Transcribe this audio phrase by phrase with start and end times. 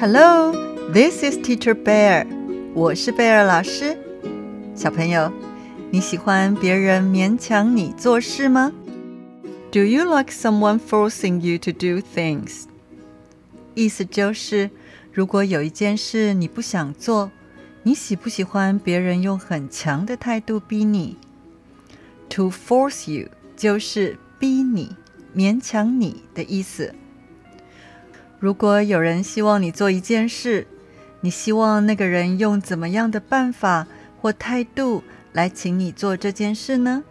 [0.00, 0.52] Hello,
[0.92, 2.24] this is Teacher Bear.
[2.72, 3.98] 我是贝尔老师。
[4.72, 5.32] 小朋友，
[5.90, 8.72] 你喜欢别人勉强你做事吗
[9.72, 12.66] ？Do you like someone forcing you to do things?
[13.74, 14.70] 意思就是，
[15.12, 17.32] 如果有一件事你不想做，
[17.82, 21.16] 你喜不喜欢别人用很强的态度逼你
[22.30, 24.94] ？To force you 就是逼你、
[25.34, 26.94] 勉强你的意思。
[28.40, 30.64] 如果有人希望你做一件事，
[31.20, 33.86] 你希望那个人用怎么样的办法
[34.20, 35.02] 或态度
[35.32, 37.02] 来请你做这件事呢？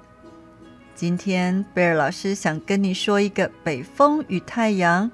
[0.96, 5.12] 今天贝尔老师想跟你说一个北风与太阳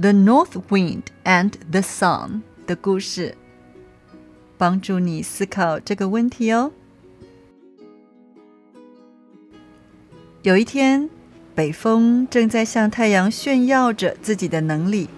[0.00, 3.36] （The North Wind and the Sun） 的故事，
[4.58, 6.72] 帮助你思考这个问题哦。
[10.42, 11.08] 有一天，
[11.54, 15.08] 北风正在向太阳炫耀着自己的能力。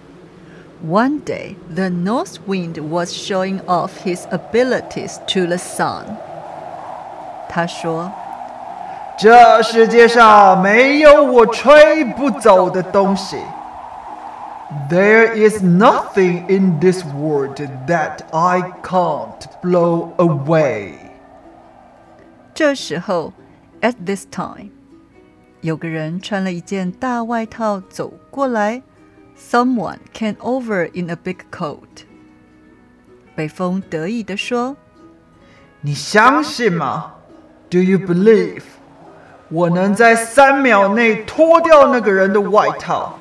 [0.86, 6.16] One day, the north wind was showing off his abilities to the sun.
[7.48, 13.38] 他说：“这世界上没有我吹不走的东西。
[14.90, 20.94] There is nothing in this world that I can't blow away.”
[22.52, 23.32] 这时候，
[23.80, 24.70] at this time，
[25.60, 28.82] 有个人穿了一件大外套走过来。
[29.38, 32.04] Someone came over in a big coat.
[33.34, 37.14] 北风得意地说：“你相信吗？
[37.68, 38.62] Do you believe？
[39.48, 43.18] 我能在三秒内脱掉那个人的外套。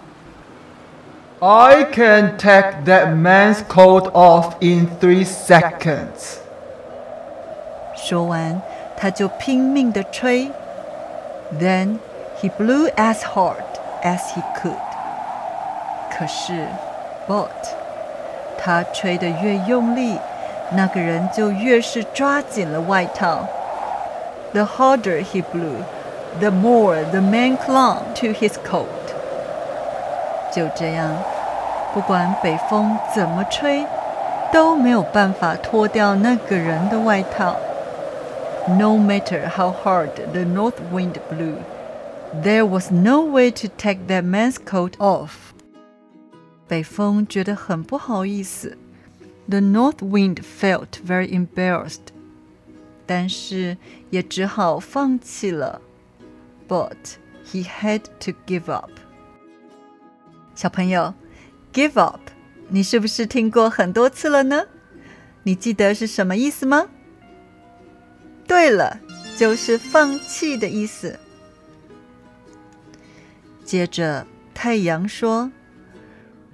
[1.39, 6.38] I can take that man's coat off in three seconds。”
[7.95, 8.61] 说完，
[8.95, 10.52] 他就拼命地吹。
[11.59, 11.97] Then
[12.39, 13.63] he blew as hard
[14.03, 14.86] as he could.
[16.17, 16.67] 可是，
[17.27, 17.48] but，
[18.58, 20.17] 他吹得越用力，
[20.71, 23.48] 那个人就越是抓紧了外套。
[24.54, 25.83] The harder he blew,
[26.39, 28.86] the more the man clung to his coat。
[30.52, 31.11] 就这样，
[31.93, 33.86] 不管北风怎么吹，
[34.52, 37.55] 都没有办法脱掉那个人的外套。
[38.67, 41.55] No matter how hard the north wind blew,
[42.43, 45.52] there was no way to take that man's coat off.
[46.68, 48.77] 北风觉得很不好意思
[49.48, 52.12] ，The North Wind felt very embarrassed，
[53.06, 53.79] 但是
[54.11, 55.80] 也只好放弃了。
[56.68, 57.17] But
[57.51, 58.90] he had to give up。
[60.55, 61.14] 小朋友
[61.73, 62.20] ，give up，
[62.68, 64.67] 你是不是听过很多次了呢？
[65.45, 66.89] 你记得是什么意思吗？
[68.46, 69.00] 对了，
[69.39, 71.18] 就是放弃的意思。
[73.64, 75.50] 接着，太阳说。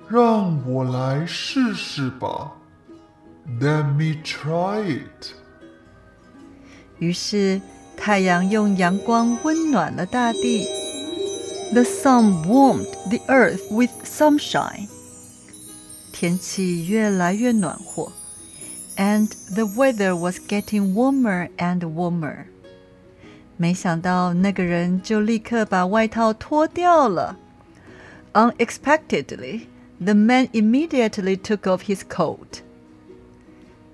[0.10, 2.54] 让我来试试吧，
[3.60, 5.28] Let me try it。
[6.98, 7.62] 于是
[7.96, 10.68] 太阳用阳光温暖了大地，
[11.72, 14.88] The sun warmed the earth with sunshine。
[16.12, 18.12] 天气越来越暖和，
[18.98, 22.46] and the weather was getting warmer and warmer。
[23.56, 27.38] 没想到那个人就立刻把外套脱掉了，
[28.34, 29.62] unexpectedly。
[30.04, 32.62] The man immediately took off his coat。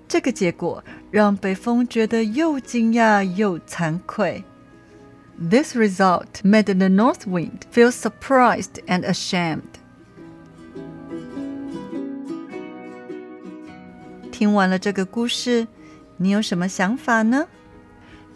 [0.08, 4.44] 这个结果让北风觉得又惊讶又惭愧。
[5.38, 9.64] This result made the north wind feel surprised and ashamed。
[14.32, 15.68] 听完了这个故事，
[16.18, 17.48] 你有什么想法呢？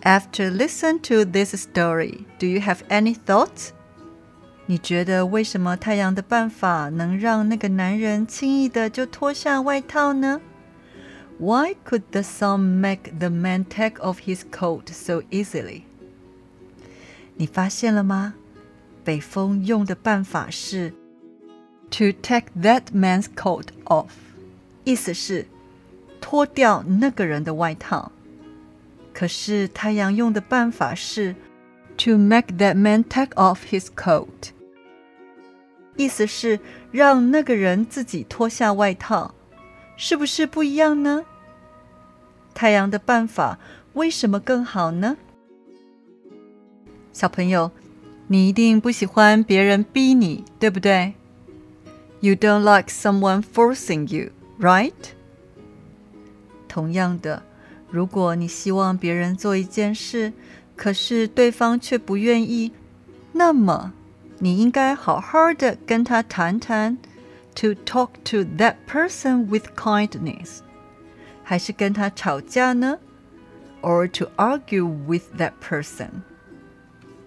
[0.02, 3.70] After listen to this story, do you have any thoughts?
[4.67, 10.41] 你觉得为什么太阳的办法能让那个男人轻易的就脱下外套呢
[11.39, 15.83] ？Why could the sun make the man take off his coat so easily？
[17.37, 18.34] 你发现了吗？
[19.05, 20.95] 北风用的办法是
[21.91, 24.09] to take that man's coat off，
[24.84, 25.47] 意思是
[26.22, 28.13] 脱掉那个人的外套。
[29.13, 31.37] 可是太阳用的办法是
[31.99, 34.51] to make that man take off his coat。
[35.97, 36.59] 意思是
[36.91, 39.35] 让那个人自己脱下外套，
[39.97, 41.25] 是不是不一样呢？
[42.53, 43.59] 太阳的办法
[43.93, 45.17] 为什么更好呢？
[47.13, 47.71] 小朋友，
[48.27, 51.15] 你一定不喜欢别人逼你，对不对
[52.19, 54.93] ？You don't like someone forcing you, right?
[56.67, 57.45] 同样的，
[57.89, 60.33] 如果你希望别人做一件事，
[60.76, 62.72] 可是对方却不愿意，
[63.34, 63.94] 那么，
[64.40, 66.97] 你应该好好的跟他谈谈，
[67.56, 70.59] to talk to that person with kindness，
[71.44, 72.97] 还是跟他吵架呢？
[73.82, 76.09] Or to argue with that person？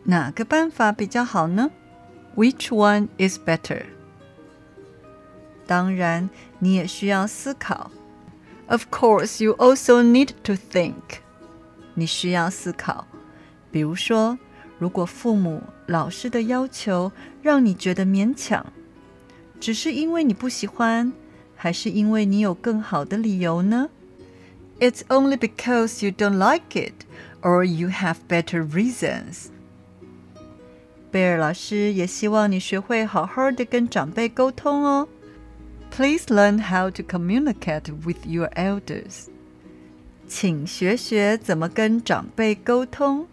[0.04, 1.70] 哪个办法比较好呢？
[2.36, 3.84] Which one is better？
[5.66, 7.90] 当然，你也需要思考。
[8.66, 11.20] Of course, you also need to think。
[11.94, 13.06] 你需要思考，
[13.71, 14.37] 比如说，
[14.79, 17.11] 如果父母、老师的要求
[17.41, 18.65] 让你觉得勉强，
[19.59, 21.11] 只是因为你不喜欢，
[21.55, 23.89] 还是因为你有更好的理由呢
[24.79, 27.05] ？It's only because you don't like it,
[27.41, 29.47] or you have better reasons.
[31.09, 35.07] 贝尔老师也希望你学会好好的跟长辈沟通哦。
[35.89, 39.27] Please learn how to communicate with your elders.
[40.27, 43.25] 请学学怎么跟长辈沟通。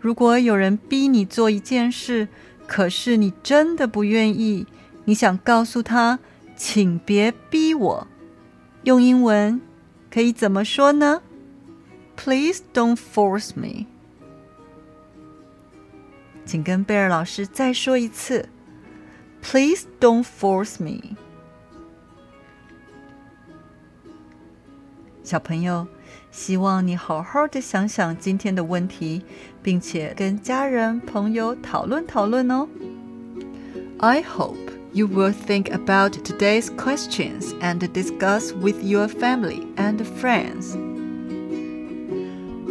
[0.00, 2.28] 如果有人逼你做一件事，
[2.66, 4.66] 可是你真的不愿意，
[5.04, 6.18] 你想告诉他，
[6.56, 8.06] 请别逼我。
[8.84, 9.60] 用英文
[10.10, 11.22] 可以怎么说呢
[12.16, 13.86] ？Please don't force me。
[16.44, 18.48] 请跟贝尔老师再说一次
[19.42, 21.16] ，Please don't force me。
[25.22, 25.86] 小朋友，
[26.31, 29.23] 希望你好好的想想今天的问题。
[29.63, 32.67] 并且跟家人朋友讨论讨论哦。
[33.99, 34.57] I hope
[34.91, 40.75] you will think about today's questions and discuss with your family and friends.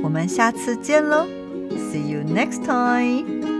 [0.02, 1.26] 我们下次见喽，
[1.70, 3.55] See you next time.